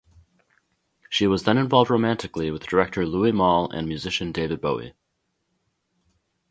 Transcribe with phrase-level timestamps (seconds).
[1.09, 4.95] She was then involved romantically with director Louis Malle and musician David Bowie.